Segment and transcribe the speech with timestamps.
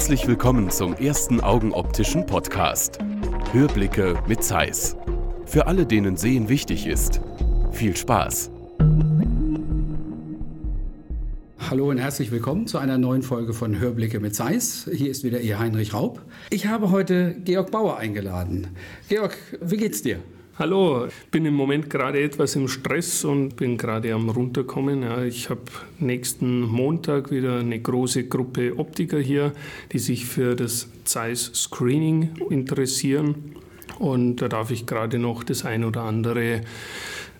[0.00, 2.98] Herzlich willkommen zum ersten Augenoptischen Podcast.
[3.52, 4.96] Hörblicke mit Zeiss.
[5.44, 7.20] Für alle, denen Sehen wichtig ist.
[7.70, 8.50] Viel Spaß.
[11.68, 14.88] Hallo und herzlich willkommen zu einer neuen Folge von Hörblicke mit Zeiss.
[14.90, 16.22] Hier ist wieder Ihr Heinrich Raub.
[16.48, 18.68] Ich habe heute Georg Bauer eingeladen.
[19.10, 20.20] Georg, wie geht's dir?
[20.58, 25.02] Hallo, ich bin im Moment gerade etwas im Stress und bin gerade am runterkommen.
[25.02, 25.62] Ja, ich habe
[25.98, 29.52] nächsten Montag wieder eine große Gruppe Optiker hier,
[29.92, 33.54] die sich für das Zeiss Screening interessieren.
[33.98, 36.60] Und da darf ich gerade noch das ein oder andere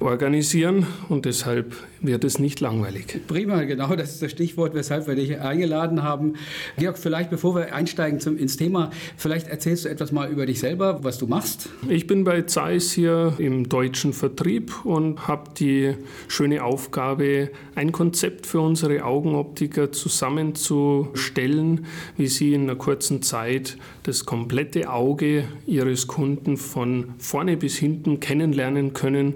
[0.00, 3.20] organisieren und deshalb wird es nicht langweilig.
[3.26, 6.34] Prima, genau, das ist das Stichwort, weshalb wir dich eingeladen haben.
[6.78, 10.60] Georg, vielleicht bevor wir einsteigen zum, ins Thema, vielleicht erzählst du etwas mal über dich
[10.60, 11.68] selber, was du machst.
[11.88, 15.94] Ich bin bei Zeiss hier im deutschen Vertrieb und habe die
[16.28, 21.86] schöne Aufgabe, ein Konzept für unsere Augenoptiker zusammenzustellen,
[22.16, 28.20] wie sie in einer kurzen Zeit das komplette Auge ihres Kunden von vorne bis hinten
[28.20, 29.34] kennenlernen können,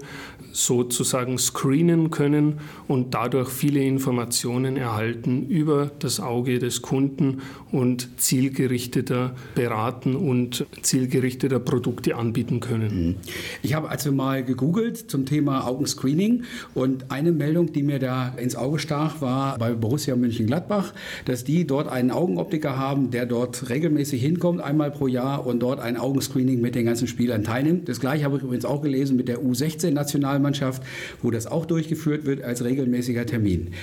[0.55, 7.41] sozusagen screenen können und dadurch viele Informationen erhalten über das Auge des Kunden
[7.73, 13.07] und zielgerichteter beraten und zielgerichteter Produkte anbieten können.
[13.07, 13.15] Mhm.
[13.63, 18.55] Ich habe also mal gegoogelt zum Thema Augenscreening und eine Meldung, die mir da ins
[18.55, 20.93] Auge stach, war bei Borussia Mönchengladbach,
[21.25, 25.81] dass die dort einen Augenoptiker haben, der dort regelmäßig hinkommt, einmal pro Jahr und dort
[25.81, 27.89] ein Augenscreening mit den ganzen Spielern teilnimmt.
[27.89, 30.44] Das gleiche habe ich übrigens auch gelesen mit der U16-Nationalmannschaft.
[30.45, 30.83] Nationalmannschaft,
[31.21, 33.73] wo das auch durchgeführt wird als regelmäßiger Termin.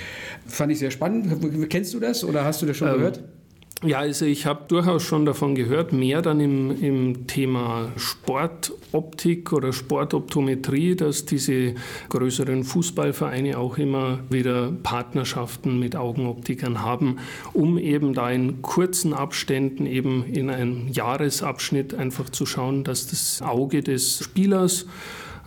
[0.47, 1.69] Fand ich sehr spannend.
[1.69, 3.19] Kennst du das oder hast du das schon ähm, gehört?
[3.85, 9.73] Ja, also ich habe durchaus schon davon gehört, mehr dann im, im Thema Sportoptik oder
[9.73, 11.73] Sportoptometrie, dass diese
[12.07, 17.17] größeren Fußballvereine auch immer wieder Partnerschaften mit Augenoptikern haben,
[17.51, 23.41] um eben da in kurzen Abständen, eben in einem Jahresabschnitt einfach zu schauen, dass das
[23.41, 24.85] Auge des Spielers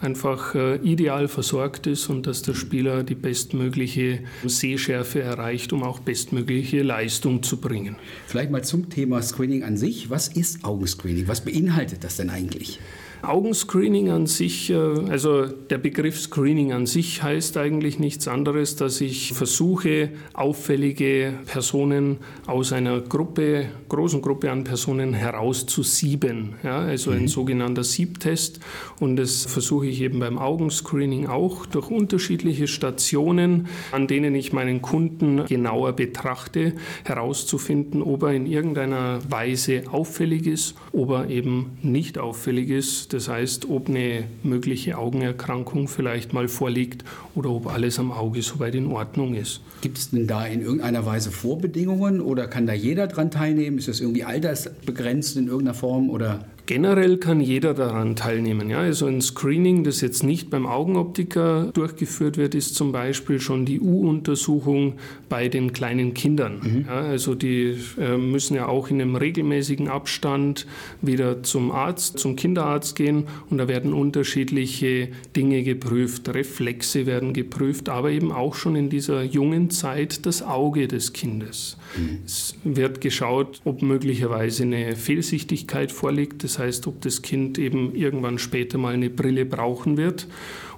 [0.01, 6.01] einfach äh, ideal versorgt ist und dass der Spieler die bestmögliche Sehschärfe erreicht, um auch
[6.01, 7.97] bestmögliche Leistung zu bringen.
[8.27, 10.11] Vielleicht mal zum Thema Screening an sich.
[10.11, 11.29] Was ist Augenscreening?
[11.29, 12.79] Was beinhaltet das denn eigentlich?
[13.23, 19.01] Augenscreening an sich, äh, also der Begriff Screening an sich heißt eigentlich nichts anderes, dass
[19.01, 26.55] ich versuche, auffällige Personen aus einer Gruppe, großen Gruppe an Personen herauszusieben.
[26.63, 27.29] Ja, also ein mhm.
[27.29, 28.61] sogenannter Siebtest.
[29.01, 34.83] Und das versuche ich eben beim Augenscreening auch durch unterschiedliche Stationen, an denen ich meinen
[34.83, 36.75] Kunden genauer betrachte,
[37.05, 43.29] herauszufinden, ob er in irgendeiner Weise auffällig ist, ob er eben nicht auffällig ist das
[43.29, 48.87] heißt, ob eine mögliche Augenerkrankung vielleicht mal vorliegt oder ob alles am Auge soweit in
[48.87, 49.61] Ordnung ist.
[49.81, 53.79] Gibt es denn da in irgendeiner Weise Vorbedingungen oder kann da jeder dran teilnehmen?
[53.79, 56.45] Ist das irgendwie altersbegrenzt in irgendeiner Form oder?
[56.67, 58.69] Generell kann jeder daran teilnehmen.
[58.69, 58.79] Ja?
[58.79, 63.81] Also ein Screening, das jetzt nicht beim Augenoptiker durchgeführt wird, ist zum Beispiel schon die
[63.81, 64.95] U-Untersuchung
[65.29, 66.61] bei den kleinen Kindern.
[66.63, 66.85] Mhm.
[66.89, 70.67] Ja, also die äh, müssen ja auch in einem regelmäßigen Abstand
[71.03, 76.29] wieder zum Arzt, zum Kinderarzt gehen und da werden unterschiedliche Dinge geprüft.
[76.29, 81.77] Reflexe werden geprüft, aber eben auch schon in dieser jungen Zeit das Auge des Kindes.
[81.97, 82.19] Mhm.
[82.25, 86.43] Es wird geschaut, ob möglicherweise eine Fehlsichtigkeit vorliegt.
[86.43, 90.27] Das heißt, ob das Kind eben irgendwann später mal eine Brille brauchen wird.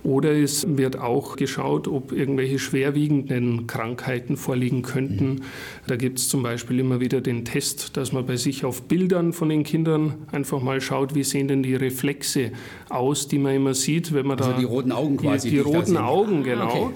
[0.05, 5.43] Oder es wird auch geschaut, ob irgendwelche schwerwiegenden Krankheiten vorliegen könnten.
[5.87, 9.33] Da gibt es zum Beispiel immer wieder den Test, dass man bei sich auf Bildern
[9.33, 12.53] von den Kindern einfach mal schaut, wie sehen denn die Reflexe
[12.89, 14.59] aus, die man immer sieht, wenn man also da.
[14.59, 15.50] Die roten Augen quasi.
[15.50, 16.69] Die, die roten Augen, genau.
[16.69, 16.87] Okay.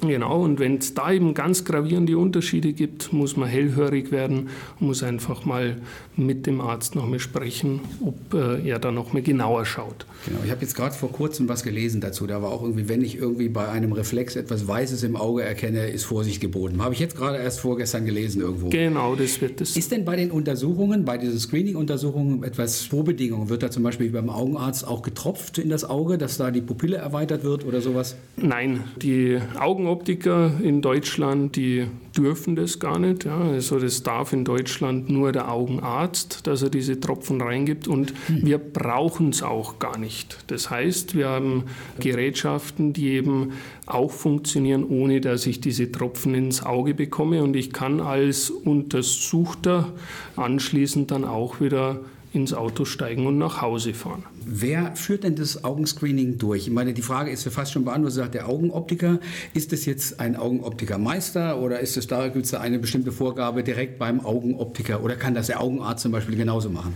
[0.00, 4.48] Genau, und wenn es da eben ganz gravierende Unterschiede gibt, muss man hellhörig werden
[4.78, 5.76] und muss einfach mal
[6.16, 10.06] mit dem Arzt nochmal sprechen, ob äh, er da nochmal genauer schaut.
[10.26, 12.26] Genau, ich habe jetzt gerade vor kurzem was gelesen dazu.
[12.26, 15.88] Da war auch irgendwie, wenn ich irgendwie bei einem Reflex etwas Weißes im Auge erkenne,
[15.88, 16.82] ist Vorsicht geboten.
[16.82, 18.68] Habe ich jetzt gerade erst vorgestern gelesen irgendwo.
[18.68, 19.76] Genau, das wird es.
[19.76, 23.48] Ist denn bei den Untersuchungen, bei diesen Screening-Untersuchungen etwas Vorbedingungen?
[23.48, 26.96] Wird da zum Beispiel beim Augenarzt auch getropft in das Auge, dass da die Pupille
[26.96, 28.16] erweitert wird oder sowas?
[28.36, 29.38] Nein, die
[29.88, 33.24] Augenoptiker in Deutschland, die dürfen das gar nicht.
[33.24, 33.38] Ja.
[33.38, 38.44] Also das darf in Deutschland nur der Augenarzt, dass er diese Tropfen reingibt und hm.
[38.44, 40.44] wir brauchen es auch gar nicht.
[40.48, 41.64] Das heißt, wir haben
[42.00, 43.52] Gerätschaften, die eben
[43.86, 49.94] auch funktionieren, ohne dass ich diese Tropfen ins Auge bekomme und ich kann als Untersuchter
[50.36, 52.00] anschließend dann auch wieder
[52.34, 54.24] ins Auto steigen und nach Hause fahren.
[54.50, 56.68] Wer führt denn das Augenscreening durch?
[56.68, 59.20] Ich meine, die Frage ist ja fast schon beantwortet, sagt der Augenoptiker.
[59.52, 63.62] Ist es jetzt ein Augenoptikermeister oder ist es da, gibt es da eine bestimmte Vorgabe
[63.62, 66.94] direkt beim Augenoptiker oder kann das der Augenarzt zum Beispiel genauso machen?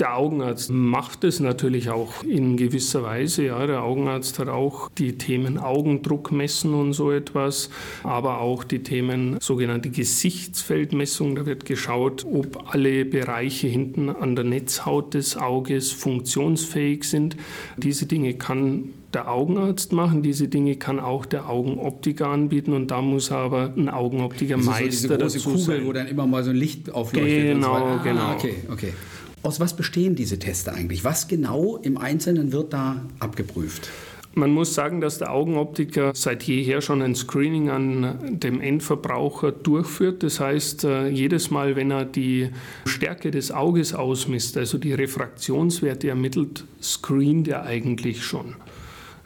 [0.00, 3.44] Der Augenarzt macht es natürlich auch in gewisser Weise.
[3.44, 7.68] Ja, der Augenarzt hat auch die Themen Augendruck messen und so etwas,
[8.02, 11.34] aber auch die Themen sogenannte Gesichtsfeldmessung.
[11.34, 17.36] Da wird geschaut, ob alle Bereiche hinten an der Netzhaut des Auges funktionsfähig sind.
[17.76, 20.22] Diese Dinge kann der Augenarzt machen.
[20.22, 25.16] Diese Dinge kann auch der Augenoptiker anbieten und da muss aber ein Augenoptiker Meister so
[25.16, 27.54] diese große Kugel, wo dann immer mal so ein Licht aufleuchtet.
[27.54, 28.32] Genau, so ah, genau.
[28.32, 28.92] Okay, okay.
[29.42, 31.02] Aus was bestehen diese Tests eigentlich?
[31.02, 33.88] Was genau im Einzelnen wird da abgeprüft?
[34.34, 40.22] Man muss sagen, dass der Augenoptiker seit jeher schon ein Screening an dem Endverbraucher durchführt.
[40.22, 42.50] Das heißt, äh, jedes Mal, wenn er die
[42.84, 48.54] Stärke des Auges ausmisst, also die Refraktionswerte ermittelt, screent er eigentlich schon.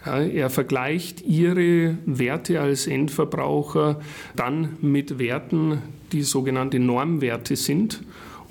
[0.07, 4.01] Er vergleicht Ihre Werte als Endverbraucher
[4.37, 5.79] dann mit Werten,
[6.13, 8.01] die sogenannte Normwerte sind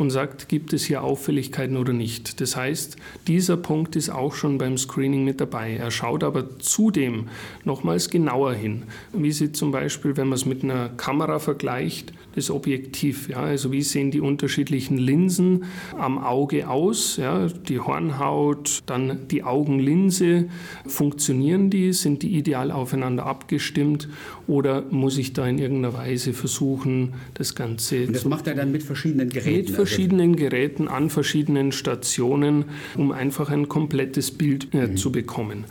[0.04, 2.42] und sagt, gibt es hier Auffälligkeiten oder nicht.
[2.42, 2.98] Das heißt,
[3.28, 5.78] dieser Punkt ist auch schon beim Screening mit dabei.
[5.78, 7.30] Er schaut aber zudem
[7.64, 8.84] nochmals genauer hin,
[9.14, 13.30] wie sie zum Beispiel, wenn man es mit einer Kamera vergleicht, das Objektiv.
[13.30, 15.66] Ja, also wie sehen die unterschiedlichen Linsen
[15.98, 17.18] am Auge aus?
[17.18, 20.50] Ja, die Hornhaut, dann die Augenlinse.
[20.86, 21.94] Funktionieren die?
[21.94, 24.10] Sind die ideal aufeinander abgestimmt?
[24.48, 28.72] Oder muss ich da in irgendeiner Weise versuchen, das Ganze Und das macht er dann
[28.72, 29.58] mit verschiedenen Geräten?
[29.58, 32.66] Mit verschiedenen Geräten an verschiedenen Stationen,
[32.96, 34.98] um einfach ein komplettes Bild äh, mhm.
[34.98, 35.66] zu bekommen.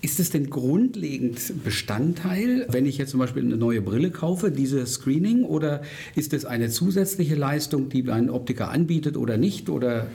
[0.00, 4.94] Ist es denn grundlegend Bestandteil, wenn ich jetzt zum Beispiel eine neue Brille kaufe, dieses
[4.94, 5.82] Screening, oder
[6.14, 9.68] ist es eine zusätzliche Leistung, die ein Optiker anbietet oder nicht?
[9.68, 10.06] Oder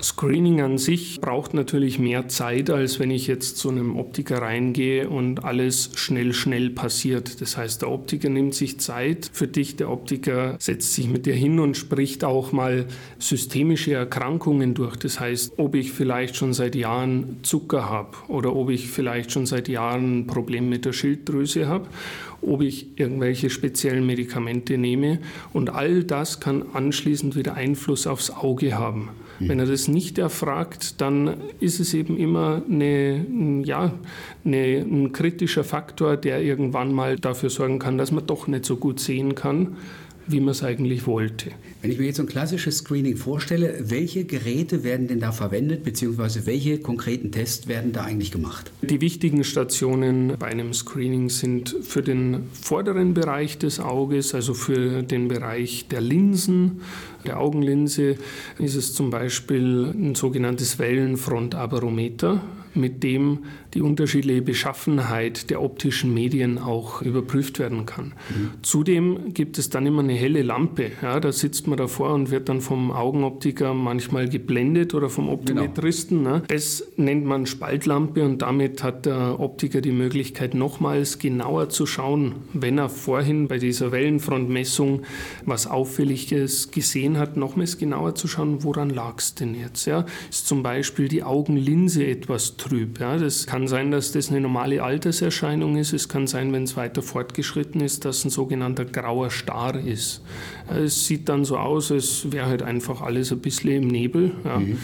[0.00, 5.08] Screening an sich braucht natürlich mehr Zeit, als wenn ich jetzt zu einem Optiker reingehe
[5.08, 7.40] und alles schnell, schnell passiert.
[7.40, 11.34] Das heißt, der Optiker nimmt sich Zeit für dich, der Optiker setzt sich mit dir
[11.34, 12.86] hin und spricht auch mal
[13.18, 14.96] systemische Erkrankungen durch.
[14.96, 19.46] Das heißt, ob ich vielleicht schon seit Jahren Zucker habe oder ob ich vielleicht schon
[19.46, 21.88] seit Jahren ein Problem mit der Schilddrüse habe
[22.42, 25.18] ob ich irgendwelche speziellen Medikamente nehme.
[25.52, 29.10] Und all das kann anschließend wieder Einfluss aufs Auge haben.
[29.40, 33.24] Wenn er das nicht erfragt, dann ist es eben immer eine,
[33.64, 33.92] ja,
[34.44, 38.76] eine, ein kritischer Faktor, der irgendwann mal dafür sorgen kann, dass man doch nicht so
[38.76, 39.76] gut sehen kann
[40.28, 41.50] wie man es eigentlich wollte.
[41.80, 45.84] Wenn ich mir jetzt so ein klassisches Screening vorstelle, welche Geräte werden denn da verwendet,
[45.84, 48.70] beziehungsweise welche konkreten Tests werden da eigentlich gemacht?
[48.82, 55.02] Die wichtigen Stationen bei einem Screening sind für den vorderen Bereich des Auges, also für
[55.02, 56.80] den Bereich der Linsen,
[57.26, 58.16] der Augenlinse,
[58.58, 62.42] ist es zum Beispiel ein sogenanntes Wellenfrontabarometer
[62.74, 63.40] mit dem
[63.74, 68.14] die unterschiedliche Beschaffenheit der optischen Medien auch überprüft werden kann.
[68.30, 68.50] Mhm.
[68.62, 70.90] Zudem gibt es dann immer eine helle Lampe.
[71.02, 76.24] Ja, da sitzt man davor und wird dann vom Augenoptiker manchmal geblendet oder vom Optometristen.
[76.24, 76.36] Genau.
[76.36, 76.42] Ne?
[76.48, 82.36] Das nennt man Spaltlampe und damit hat der Optiker die Möglichkeit, nochmals genauer zu schauen,
[82.52, 85.02] wenn er vorhin bei dieser Wellenfrontmessung
[85.44, 89.86] was Auffälliges gesehen hat, nochmals genauer zu schauen, woran lag es denn jetzt.
[89.86, 90.06] Ja?
[90.30, 93.00] Ist zum Beispiel die Augenlinse etwas trüb.
[93.00, 93.16] Ja?
[93.16, 95.92] Das kann sein, dass das eine normale Alterserscheinung ist.
[95.92, 100.22] Es kann sein, wenn es weiter fortgeschritten ist, dass ein sogenannter grauer Star ist.
[100.68, 104.32] Es sieht dann so aus, als wäre halt einfach alles ein bisschen im Nebel.
[104.44, 104.58] Ja?
[104.58, 104.78] Mhm.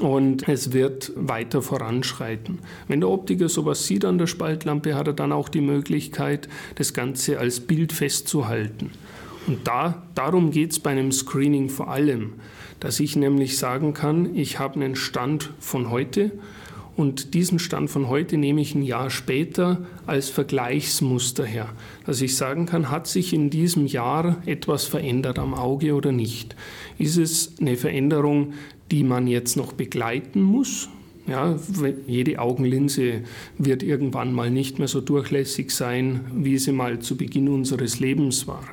[0.00, 2.58] Und es wird weiter voranschreiten.
[2.88, 6.92] Wenn der Optiker sowas sieht an der Spaltlampe, hat er dann auch die Möglichkeit, das
[6.92, 8.90] Ganze als Bild festzuhalten.
[9.46, 12.34] Und da, darum geht es bei einem Screening vor allem,
[12.80, 16.32] dass ich nämlich sagen kann, ich habe einen Stand von heute
[16.98, 21.68] und diesen Stand von heute nehme ich ein Jahr später als Vergleichsmuster her,
[22.04, 26.56] dass ich sagen kann, hat sich in diesem Jahr etwas verändert am Auge oder nicht?
[26.98, 28.54] Ist es eine Veränderung,
[28.90, 30.88] die man jetzt noch begleiten muss?
[31.28, 31.58] Ja,
[32.06, 33.22] jede Augenlinse
[33.58, 38.46] wird irgendwann mal nicht mehr so durchlässig sein, wie sie mal zu Beginn unseres Lebens
[38.46, 38.64] war.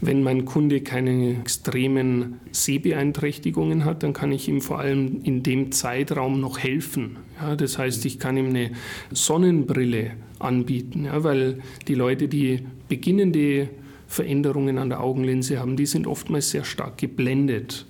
[0.00, 5.72] Wenn mein Kunde keine extremen Sehbeeinträchtigungen hat, dann kann ich ihm vor allem in dem
[5.72, 7.16] Zeitraum noch helfen.
[7.40, 8.70] Ja, das heißt, ich kann ihm eine
[9.10, 13.70] Sonnenbrille anbieten, ja, weil die Leute, die beginnende
[14.06, 17.86] Veränderungen an der Augenlinse haben, die sind oftmals sehr stark geblendet.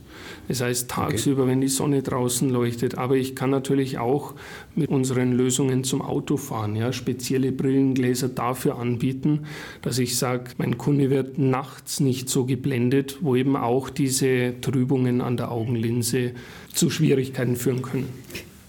[0.48, 1.52] Das heißt tagsüber, okay.
[1.52, 2.96] wenn die Sonne draußen leuchtet.
[2.98, 4.34] Aber ich kann natürlich auch
[4.74, 9.46] mit unseren Lösungen zum Autofahren ja, spezielle Brillengläser dafür anbieten,
[9.82, 15.20] dass ich sage, mein Kunde wird nachts nicht so geblendet, wo eben auch diese Trübungen
[15.20, 16.32] an der Augenlinse
[16.72, 18.08] zu Schwierigkeiten führen können.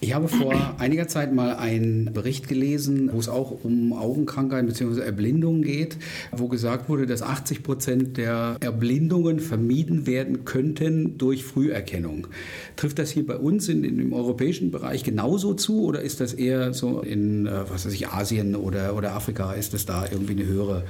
[0.06, 5.00] Ich habe vor einiger Zeit mal einen Bericht gelesen, wo es auch um Augenkrankheiten bzw.
[5.00, 5.96] Erblindungen geht,
[6.30, 12.28] wo gesagt wurde, dass 80 Prozent der Erblindungen vermieden werden könnten durch Früherkennung.
[12.76, 16.34] Trifft das hier bei uns in, in, im europäischen Bereich genauso zu oder ist das
[16.34, 19.54] eher so in äh, was weiß ich, Asien oder, oder Afrika?
[19.54, 20.84] Ist das da irgendwie eine höhere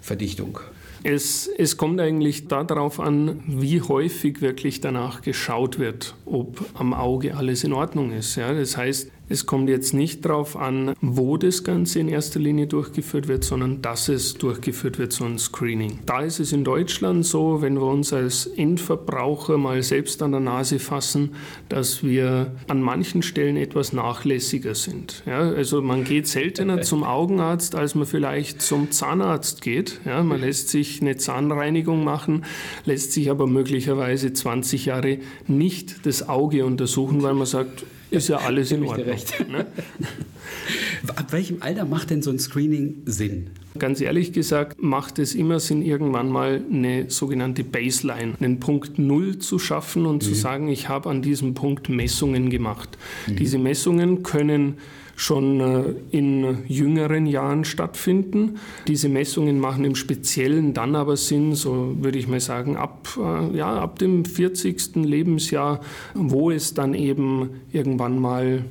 [0.00, 0.60] Verdichtung?
[1.02, 7.36] Es, es kommt eigentlich darauf an, wie häufig wirklich danach geschaut wird, ob am Auge
[7.36, 8.36] alles in Ordnung ist.
[8.36, 12.66] Ja, das heißt, es kommt jetzt nicht darauf an, wo das Ganze in erster Linie
[12.66, 16.00] durchgeführt wird, sondern dass es durchgeführt wird, so ein Screening.
[16.04, 20.40] Da ist es in Deutschland so, wenn wir uns als Endverbraucher mal selbst an der
[20.40, 21.36] Nase fassen,
[21.68, 25.22] dass wir an manchen Stellen etwas nachlässiger sind.
[25.26, 30.00] Ja, also man geht seltener zum Augenarzt, als man vielleicht zum Zahnarzt geht.
[30.04, 32.44] Ja, man lässt sich eine Zahnreinigung machen,
[32.84, 38.38] lässt sich aber möglicherweise 20 Jahre nicht das Auge untersuchen, weil man sagt, ist ja
[38.38, 39.16] alles in Ordnung.
[39.48, 39.66] Ne?
[41.16, 43.50] Ab welchem Alter macht denn so ein Screening Sinn?
[43.78, 49.38] Ganz ehrlich gesagt, macht es immer Sinn, irgendwann mal eine sogenannte Baseline, einen Punkt Null
[49.38, 50.20] zu schaffen und mhm.
[50.20, 52.98] zu sagen, ich habe an diesem Punkt Messungen gemacht.
[53.26, 53.36] Mhm.
[53.36, 54.78] Diese Messungen können
[55.20, 58.58] schon äh, in jüngeren Jahren stattfinden.
[58.88, 63.54] Diese Messungen machen im Speziellen dann aber Sinn, so würde ich mal sagen, ab, äh,
[63.54, 64.96] ja, ab dem 40.
[64.96, 65.80] Lebensjahr,
[66.14, 68.64] wo es dann eben irgendwann mal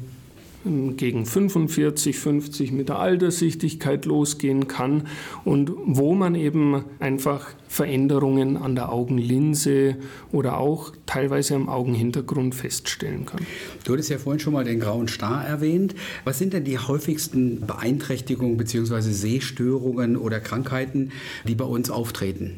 [0.66, 5.08] gegen 45, 50 mit der Alterssichtigkeit losgehen kann
[5.46, 9.96] und wo man eben einfach Veränderungen an der Augenlinse
[10.32, 13.46] oder auch teilweise am Augenhintergrund feststellen kann.
[13.86, 15.96] Du hattest ja vorhin schon mal den grauen Star erwähnt.
[16.26, 19.02] Was sind denn die häufigsten Beeinträchtigungen bzw.
[19.02, 21.12] Sehstörungen oder Krankheiten,
[21.48, 22.58] die bei uns auftreten?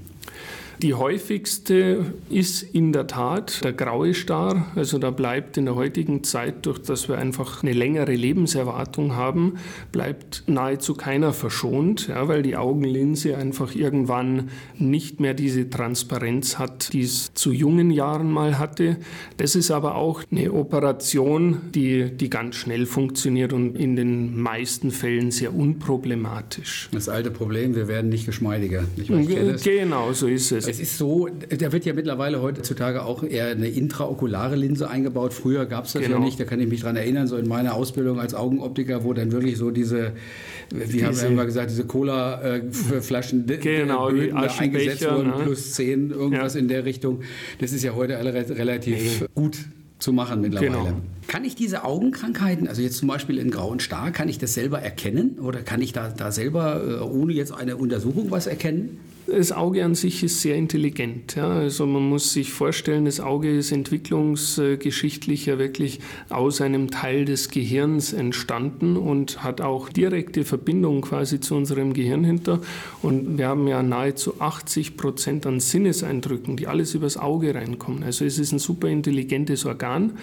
[0.82, 4.72] Die häufigste ist in der Tat der graue Star.
[4.76, 9.60] Also da bleibt in der heutigen Zeit, durch dass wir einfach eine längere Lebenserwartung haben,
[9.92, 16.94] bleibt nahezu keiner verschont, ja, weil die Augenlinse einfach irgendwann nicht mehr diese Transparenz hat,
[16.94, 18.98] die es zu jungen Jahren mal hatte.
[19.38, 24.90] Das ist aber auch eine Operation, die, die ganz schnell funktioniert und in den meisten
[24.90, 26.90] Fällen sehr unproblematisch.
[26.92, 28.84] Das alte Problem, wir werden nicht geschmeidiger.
[28.98, 30.71] Weiß, genau, so ist es.
[30.72, 35.34] Es ist so, da wird ja mittlerweile heutzutage auch eher eine intraokulare Linse eingebaut.
[35.34, 36.18] Früher gab es das genau.
[36.18, 39.14] ja nicht, da kann ich mich dran erinnern, so in meiner Ausbildung als Augenoptiker, wo
[39.14, 40.14] dann wirklich so diese,
[40.74, 45.44] wie haben wir immer gesagt, diese Cola-Flaschen genau, Böden eingesetzt wurden, ne?
[45.44, 46.62] plus 10, irgendwas ja.
[46.62, 47.20] in der Richtung.
[47.60, 49.28] Das ist ja heute relativ nee.
[49.36, 49.58] gut
[50.00, 50.72] zu machen mittlerweile.
[50.72, 51.02] Genau.
[51.32, 54.82] Kann ich diese Augenkrankheiten, also jetzt zum Beispiel in grauen Star, kann ich das selber
[54.82, 59.00] erkennen oder kann ich da, da selber äh, ohne jetzt eine Untersuchung was erkennen?
[59.28, 61.36] Das Auge an sich ist sehr intelligent.
[61.36, 61.48] Ja.
[61.48, 67.48] Also man muss sich vorstellen, das Auge ist entwicklungsgeschichtlich ja wirklich aus einem Teil des
[67.48, 72.60] Gehirns entstanden und hat auch direkte Verbindung quasi zu unserem Gehirn hinter.
[73.02, 78.04] Und wir haben ja nahezu 80 Prozent an Sinneseindrücken, die alles übers Auge reinkommen.
[78.04, 80.18] Also es ist ein super intelligentes Organ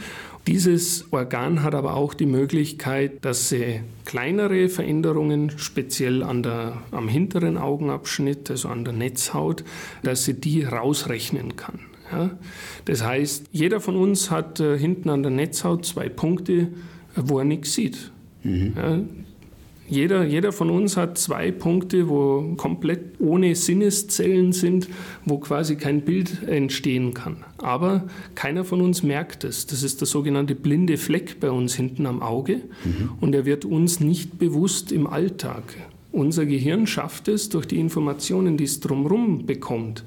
[0.49, 7.07] dieses Organ hat aber auch die Möglichkeit, dass sie kleinere Veränderungen, speziell an der, am
[7.07, 9.63] hinteren Augenabschnitt, also an der Netzhaut,
[10.03, 11.81] dass sie die rausrechnen kann.
[12.11, 12.31] Ja?
[12.87, 16.69] Das heißt, jeder von uns hat äh, hinten an der Netzhaut zwei Punkte,
[17.15, 18.11] wo er nichts sieht.
[18.43, 18.73] Mhm.
[18.75, 19.01] Ja?
[19.89, 24.89] Jeder, jeder von uns hat zwei Punkte, wo komplett ohne Sinneszellen sind,
[25.25, 27.45] wo quasi kein Bild entstehen kann.
[27.57, 29.67] Aber keiner von uns merkt es.
[29.67, 33.11] Das ist der sogenannte blinde Fleck bei uns hinten am Auge mhm.
[33.21, 35.63] und er wird uns nicht bewusst im Alltag.
[36.13, 40.05] Unser Gehirn schafft es, durch die Informationen, die es drumherum bekommt,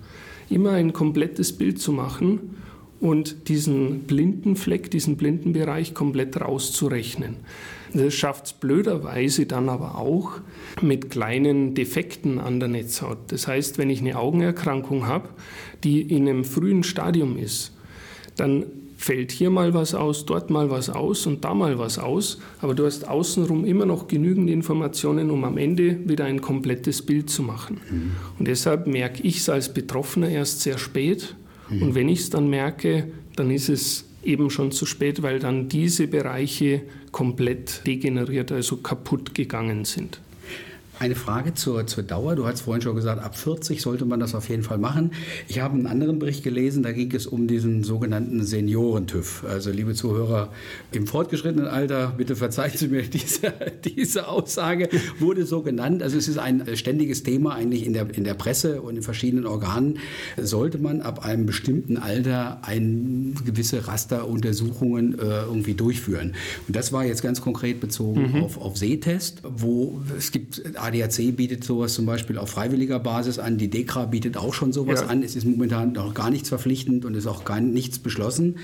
[0.50, 2.56] immer ein komplettes Bild zu machen
[3.00, 7.38] und diesen blinden Fleck, diesen blinden Bereich komplett rauszurechnen.
[7.94, 10.40] Das schafft es blöderweise dann aber auch
[10.82, 13.18] mit kleinen Defekten an der Netzhaut.
[13.28, 15.30] Das heißt, wenn ich eine Augenerkrankung habe,
[15.84, 17.74] die in einem frühen Stadium ist,
[18.38, 18.66] dann
[18.98, 22.76] fällt hier mal was aus, dort mal was aus und da mal was aus, aber
[22.76, 27.42] du hast außenrum immer noch genügend Informationen, um am Ende wieder ein komplettes Bild zu
[27.42, 27.82] machen.
[27.90, 28.12] Mhm.
[28.38, 31.36] Und deshalb merke ich es als Betroffener erst sehr spät
[31.72, 31.82] Mhm.
[31.82, 35.70] Und wenn ich es dann merke, dann ist es eben schon zu spät, weil dann
[35.70, 40.20] diese Bereiche komplett degeneriert, also kaputt gegangen sind.
[41.02, 42.36] Eine Frage zur, zur Dauer.
[42.36, 45.14] Du hast vorhin schon gesagt, ab 40 sollte man das auf jeden Fall machen.
[45.48, 49.46] Ich habe einen anderen Bericht gelesen, da ging es um diesen sogenannten Senioren-TÜV.
[49.50, 50.52] Also liebe Zuhörer
[50.92, 53.52] im fortgeschrittenen Alter, bitte verzeihen Sie mir diese,
[53.84, 56.04] diese Aussage, wurde so genannt.
[56.04, 59.48] Also es ist ein ständiges Thema eigentlich in der, in der Presse und in verschiedenen
[59.48, 59.98] Organen.
[60.40, 66.36] Sollte man ab einem bestimmten Alter ein gewisse Rasteruntersuchungen äh, irgendwie durchführen?
[66.68, 68.44] Und das war jetzt ganz konkret bezogen mhm.
[68.44, 73.58] auf, auf Sehtest, wo es gibt, ADAC bietet sowas zum Beispiel auf freiwilliger Basis an,
[73.58, 75.08] die DEKRA bietet auch schon sowas ja.
[75.08, 75.24] an.
[75.24, 78.58] Es ist momentan noch gar nichts verpflichtend und ist auch gar nichts beschlossen.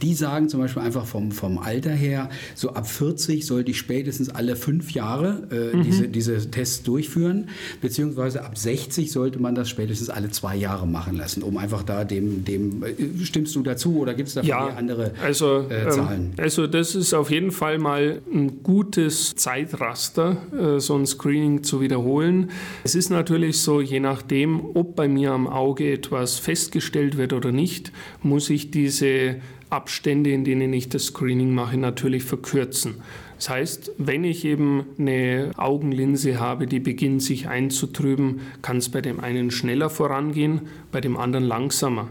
[0.00, 4.28] Die sagen zum Beispiel einfach vom, vom Alter her, so ab 40 sollte ich spätestens
[4.28, 5.82] alle fünf Jahre äh, mhm.
[5.82, 7.48] diese, diese Tests durchführen,
[7.80, 12.04] beziehungsweise ab 60 sollte man das spätestens alle zwei Jahre machen lassen, um einfach da
[12.04, 16.34] dem, dem äh, stimmst du dazu oder gibt es da ja, andere also, äh, Zahlen?
[16.36, 21.71] Also das ist auf jeden Fall mal ein gutes Zeitraster, äh, so ein Screening zu
[21.80, 22.50] wiederholen.
[22.84, 27.52] Es ist natürlich so, je nachdem, ob bei mir am Auge etwas festgestellt wird oder
[27.52, 29.36] nicht, muss ich diese
[29.70, 32.96] Abstände, in denen ich das Screening mache, natürlich verkürzen.
[33.36, 39.00] Das heißt, wenn ich eben eine Augenlinse habe, die beginnt sich einzutrüben, kann es bei
[39.00, 40.62] dem einen schneller vorangehen,
[40.92, 42.08] bei dem anderen langsamer.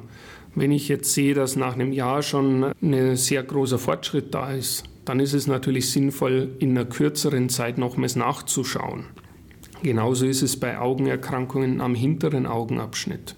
[0.55, 4.83] Wenn ich jetzt sehe, dass nach einem Jahr schon ein sehr großer Fortschritt da ist,
[5.05, 9.05] dann ist es natürlich sinnvoll, in einer kürzeren Zeit nochmals nachzuschauen.
[9.83, 13.35] Genauso ist es bei Augenerkrankungen am hinteren Augenabschnitt.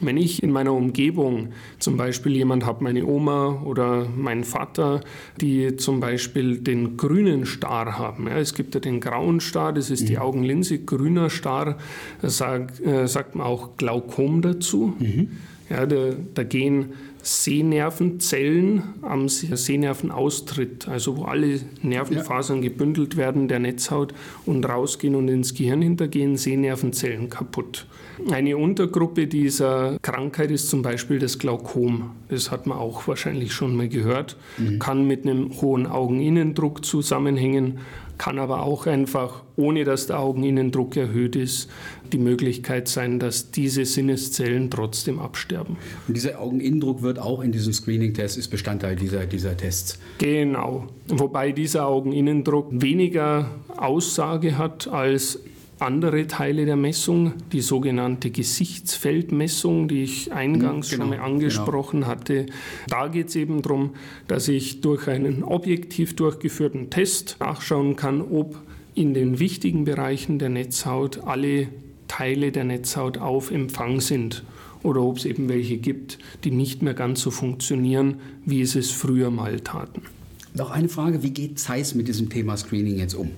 [0.00, 5.00] Wenn ich in meiner Umgebung zum Beispiel jemand habe, meine Oma oder mein Vater,
[5.40, 8.26] die zum Beispiel den grünen Star haben.
[8.26, 10.06] Ja, es gibt ja den grauen Star, das ist mhm.
[10.06, 11.78] die Augenlinse, grüner Star,
[12.20, 14.94] da sagt, äh, sagt man auch Glaukom dazu.
[14.98, 15.28] Mhm.
[15.70, 16.92] Ja, da, da gehen
[17.24, 22.68] Sehnervenzellen am Sehnervenaustritt, also wo alle Nervenfasern ja.
[22.68, 24.12] gebündelt werden der Netzhaut
[24.44, 27.86] und rausgehen und ins Gehirn hintergehen, Sehnervenzellen kaputt.
[28.30, 32.10] Eine Untergruppe dieser Krankheit ist zum Beispiel das Glaukom.
[32.28, 34.36] Das hat man auch wahrscheinlich schon mal gehört.
[34.58, 34.78] Mhm.
[34.78, 37.78] Kann mit einem hohen Augeninnendruck zusammenhängen,
[38.18, 41.68] kann aber auch einfach, ohne dass der Augeninnendruck erhöht ist,
[42.12, 45.76] die Möglichkeit sein, dass diese Sinneszellen trotzdem absterben.
[46.06, 49.98] Und dieser Augeninnendruck wird auch in diesem Screening-Test, ist Bestandteil dieser, dieser Tests.
[50.18, 50.86] Genau.
[51.08, 55.40] Wobei dieser Augeninnendruck weniger Aussage hat als
[55.78, 62.12] andere Teile der Messung, die sogenannte Gesichtsfeldmessung, die ich eingangs genau, schon mal angesprochen genau.
[62.12, 62.46] hatte.
[62.88, 63.90] Da geht es eben darum,
[64.28, 68.56] dass ich durch einen objektiv durchgeführten Test nachschauen kann, ob
[68.94, 71.68] in den wichtigen Bereichen der Netzhaut alle
[72.06, 74.44] Teile der Netzhaut auf Empfang sind
[74.84, 78.92] oder ob es eben welche gibt, die nicht mehr ganz so funktionieren, wie es es
[78.92, 80.02] früher mal taten.
[80.54, 83.30] Noch eine Frage, wie geht Zeiss mit diesem Thema Screening jetzt um?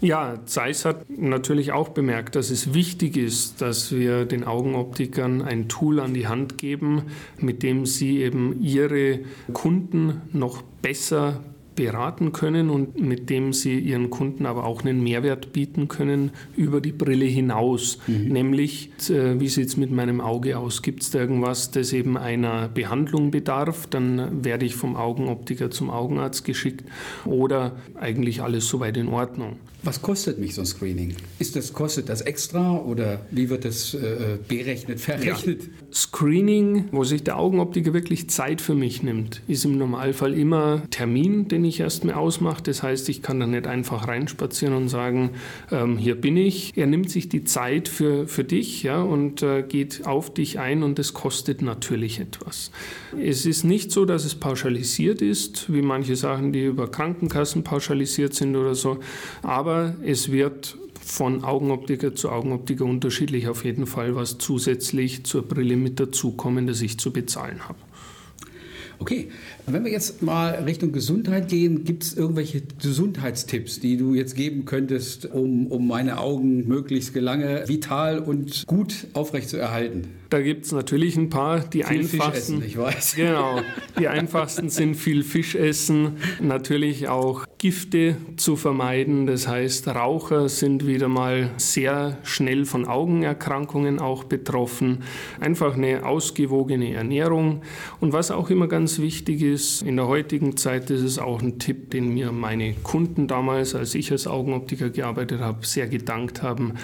[0.00, 5.68] Ja, Zeiss hat natürlich auch bemerkt, dass es wichtig ist, dass wir den Augenoptikern ein
[5.68, 7.04] Tool an die Hand geben,
[7.38, 9.20] mit dem sie eben ihre
[9.52, 11.42] Kunden noch besser
[11.76, 16.80] beraten können und mit dem sie ihren Kunden aber auch einen Mehrwert bieten können über
[16.80, 17.98] die Brille hinaus.
[18.06, 18.28] Mhm.
[18.28, 20.82] Nämlich, äh, wie sieht es mit meinem Auge aus?
[20.82, 23.86] Gibt es da irgendwas, das eben einer Behandlung bedarf?
[23.88, 26.84] Dann werde ich vom Augenoptiker zum Augenarzt geschickt
[27.24, 29.56] oder eigentlich alles soweit in Ordnung.
[29.84, 31.14] Was kostet mich so ein Screening?
[31.38, 35.62] Ist das, kostet das extra oder wie wird das äh, berechnet, verrechnet?
[35.62, 35.68] Ja.
[35.92, 41.48] Screening, wo sich der Augenoptiker wirklich Zeit für mich nimmt, ist im Normalfall immer Termin,
[41.48, 42.62] den ich erstmal ausmache.
[42.62, 45.30] Das heißt, ich kann da nicht einfach reinspazieren und sagen,
[45.70, 46.76] ähm, hier bin ich.
[46.76, 50.82] Er nimmt sich die Zeit für, für dich ja, und äh, geht auf dich ein
[50.82, 52.70] und das kostet natürlich etwas.
[53.20, 58.34] Es ist nicht so, dass es pauschalisiert ist, wie manche Sachen, die über Krankenkassen pauschalisiert
[58.34, 58.98] sind oder so,
[59.42, 65.76] aber es wird von Augenoptiker zu Augenoptiker unterschiedlich auf jeden Fall, was zusätzlich zur Brille
[65.76, 67.78] mit dazukommen, das ich zu bezahlen habe.
[69.04, 69.28] Okay,
[69.66, 74.64] wenn wir jetzt mal Richtung Gesundheit gehen, gibt es irgendwelche Gesundheitstipps, die du jetzt geben
[74.64, 80.08] könntest, um, um meine Augen möglichst lange vital und gut aufrechtzuerhalten?
[80.30, 81.60] Da gibt es natürlich ein paar.
[81.60, 83.16] Die viel einfachsten, Fisch essen, ich weiß.
[83.16, 83.60] Genau,
[83.98, 89.26] die einfachsten sind viel Fisch essen, natürlich auch Gifte zu vermeiden.
[89.26, 94.98] Das heißt, Raucher sind wieder mal sehr schnell von Augenerkrankungen auch betroffen.
[95.40, 97.62] Einfach eine ausgewogene Ernährung.
[98.00, 101.58] Und was auch immer ganz wichtig ist, in der heutigen Zeit ist es auch ein
[101.58, 106.74] Tipp, den mir meine Kunden damals, als ich als Augenoptiker gearbeitet habe, sehr gedankt haben.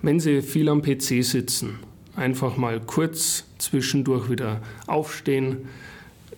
[0.00, 1.80] Wenn sie viel am PC sitzen,
[2.16, 5.68] einfach mal kurz zwischendurch wieder aufstehen,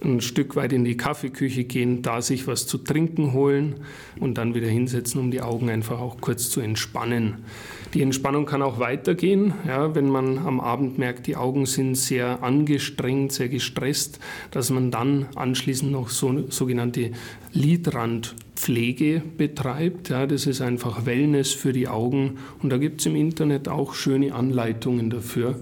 [0.04, 3.76] ein Stück weit in die Kaffeeküche gehen, da sich was zu trinken holen
[4.20, 7.44] und dann wieder hinsetzen, um die Augen einfach auch kurz zu entspannen.
[7.94, 12.42] Die Entspannung kann auch weitergehen, ja, wenn man am Abend merkt, die Augen sind sehr
[12.42, 14.18] angestrengt, sehr gestresst,
[14.50, 17.12] dass man dann anschließend noch so sogenannte
[17.52, 20.08] Lidrandpflege betreibt.
[20.08, 23.94] Ja, das ist einfach Wellness für die Augen und da gibt es im Internet auch
[23.94, 25.56] schöne Anleitungen dafür.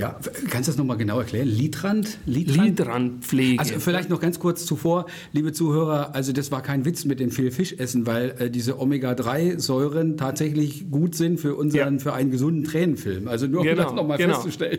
[0.00, 1.46] Ja, kannst du das nochmal genau erklären?
[1.46, 2.18] Lidrand?
[2.24, 2.78] Lidrand?
[2.78, 3.58] Lidrandpflege.
[3.58, 7.30] Also vielleicht noch ganz kurz zuvor, liebe Zuhörer, also das war kein Witz mit dem
[7.30, 12.00] viel Fischessen, weil äh, diese Omega-3-Säuren tatsächlich gut sind für unseren, ja.
[12.00, 13.28] für einen gesunden Tränenfilm.
[13.28, 14.34] Also nur genau, um das nochmal genau.
[14.36, 14.78] festzustellen.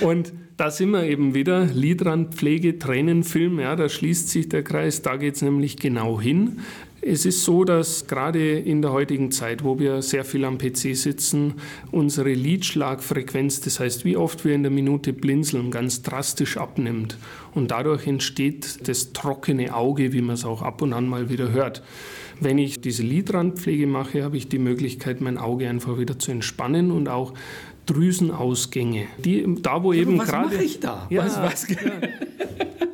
[0.00, 5.16] Und da sind wir eben wieder, Lidrandpflege, Tränenfilm, ja, da schließt sich der Kreis, da
[5.16, 6.60] geht es nämlich genau hin.
[7.04, 10.94] Es ist so, dass gerade in der heutigen Zeit, wo wir sehr viel am PC
[10.94, 11.54] sitzen,
[11.90, 17.18] unsere Lidschlagfrequenz, das heißt, wie oft wir in der Minute blinzeln, ganz drastisch abnimmt.
[17.54, 21.50] Und dadurch entsteht das trockene Auge, wie man es auch ab und an mal wieder
[21.50, 21.82] hört.
[22.38, 26.92] Wenn ich diese Lidrandpflege mache, habe ich die Möglichkeit, mein Auge einfach wieder zu entspannen
[26.92, 27.34] und auch
[27.86, 29.06] Drüsenausgänge.
[29.18, 30.46] Die, da, wo eben gerade.
[30.46, 31.08] Was mache ich da?
[31.10, 31.68] Ja, was, was?
[31.68, 31.76] Ja.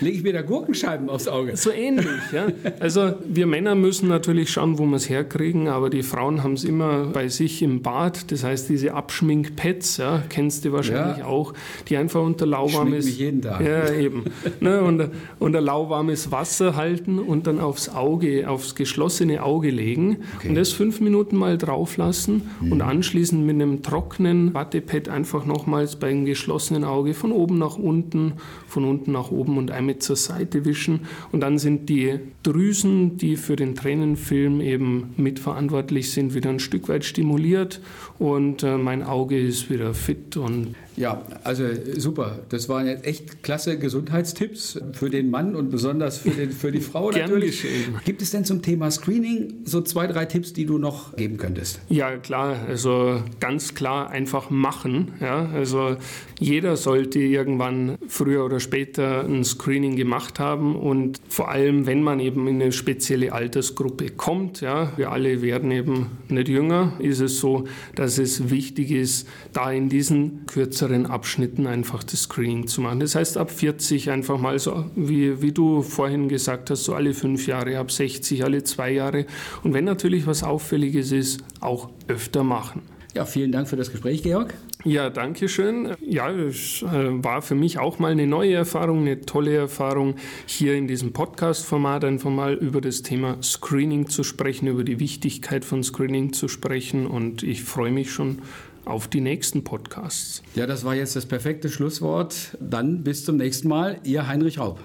[0.00, 1.56] lege ich mir da Gurkenscheiben aufs Auge.
[1.56, 2.48] So ähnlich, ja.
[2.78, 6.64] Also wir Männer müssen natürlich schauen, wo wir es herkriegen, aber die Frauen haben es
[6.64, 8.30] immer bei sich im Bad.
[8.32, 11.26] Das heißt, diese Abschminkpads, ja, kennst du wahrscheinlich ja.
[11.26, 11.54] auch,
[11.88, 13.06] die einfach unter lauwarmes...
[13.06, 13.60] Ich mich jeden Tag.
[13.60, 14.24] Ja, eben.
[14.60, 20.48] ne, unter, unter lauwarmes Wasser halten und dann aufs Auge, aufs geschlossene Auge legen okay.
[20.48, 22.72] und das fünf Minuten mal drauf lassen mhm.
[22.72, 28.34] und anschließend mit einem trockenen Wattepad einfach nochmals beim geschlossenen Auge von oben nach unten,
[28.66, 31.00] von unten nach oben und einmal mit zur Seite wischen.
[31.32, 36.88] Und dann sind die Drüsen, die für den Tränenfilm eben mitverantwortlich sind, wieder ein Stück
[36.88, 37.80] weit stimuliert
[38.18, 41.64] und äh, mein Auge ist wieder fit und ja, also
[41.96, 42.40] super.
[42.50, 46.82] Das waren jetzt echt klasse Gesundheitstipps für den Mann und besonders für, den, für die
[46.82, 47.62] Frau natürlich.
[47.62, 47.94] Geschehen.
[48.04, 51.80] Gibt es denn zum Thema Screening so zwei, drei Tipps, die du noch geben könntest?
[51.88, 52.66] Ja, klar.
[52.68, 55.12] Also ganz klar einfach machen.
[55.22, 55.96] Ja, also
[56.38, 62.20] jeder sollte irgendwann früher oder später ein Screening gemacht haben und vor allem, wenn man
[62.20, 67.40] eben in eine spezielle Altersgruppe kommt, ja, wir alle werden eben nicht jünger, ist es
[67.40, 67.64] so,
[67.94, 73.00] dass es wichtig ist, da in diesen kürzeren kürzeren Abschnitten einfach das Screening zu machen.
[73.00, 77.12] Das heißt, ab 40 einfach mal so, wie, wie du vorhin gesagt hast, so alle
[77.12, 79.26] fünf Jahre, ab 60 alle zwei Jahre.
[79.62, 82.82] Und wenn natürlich was Auffälliges ist, auch öfter machen.
[83.14, 84.54] Ja, vielen Dank für das Gespräch, Georg.
[84.84, 85.94] Ja, danke schön.
[86.00, 86.86] Ja, es äh,
[87.22, 90.14] war für mich auch mal eine neue Erfahrung, eine tolle Erfahrung,
[90.46, 95.64] hier in diesem Podcast-Format einfach mal über das Thema Screening zu sprechen, über die Wichtigkeit
[95.64, 97.06] von Screening zu sprechen.
[97.06, 98.40] Und ich freue mich schon
[98.86, 100.42] auf die nächsten Podcasts.
[100.54, 102.56] Ja, das war jetzt das perfekte Schlusswort.
[102.60, 104.80] Dann bis zum nächsten Mal, Ihr Heinrich Raub.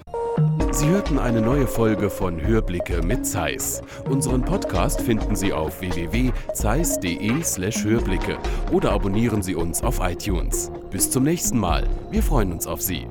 [0.72, 3.80] Sie hörten eine neue Folge von Hörblicke mit Zeiss.
[4.10, 8.36] Unseren Podcast finden Sie auf www.zeiss.de/hörblicke
[8.70, 10.70] oder abonnieren Sie uns auf iTunes.
[10.90, 11.88] Bis zum nächsten Mal.
[12.10, 13.06] Wir freuen uns auf Sie.